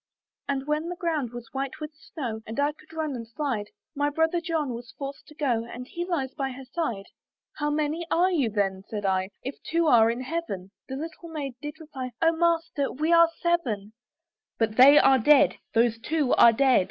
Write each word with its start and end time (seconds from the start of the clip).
"And 0.49 0.65
when 0.65 0.89
the 0.89 0.95
ground 0.95 1.29
was 1.31 1.49
white 1.51 1.79
with 1.79 1.93
snow, 1.93 2.41
"And 2.47 2.59
I 2.59 2.71
could 2.71 2.91
run 2.91 3.13
and 3.15 3.27
slide, 3.27 3.67
"My 3.93 4.09
brother 4.09 4.41
John 4.41 4.73
was 4.73 4.95
forced 4.97 5.27
to 5.27 5.35
go, 5.35 5.63
"And 5.63 5.87
he 5.87 6.05
lies 6.05 6.33
by 6.33 6.53
her 6.53 6.65
side." 6.65 7.05
"How 7.57 7.69
many 7.69 8.07
are 8.09 8.31
you 8.31 8.49
then," 8.49 8.83
said 8.89 9.05
I, 9.05 9.29
"If 9.43 9.61
they 9.61 9.77
two 9.77 9.85
are 9.85 10.09
in 10.09 10.21
Heaven?" 10.21 10.71
The 10.89 10.95
little 10.95 11.29
Maiden 11.29 11.55
did 11.61 11.79
reply, 11.79 12.13
"O 12.19 12.31
Master! 12.35 12.91
we 12.91 13.13
are 13.13 13.29
seven." 13.43 13.93
"But 14.57 14.75
they 14.75 14.97
are 14.97 15.19
dead; 15.19 15.57
those 15.75 15.99
two 15.99 16.33
are 16.33 16.51
dead! 16.51 16.79